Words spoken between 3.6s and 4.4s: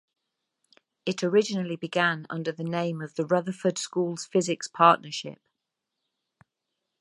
Schools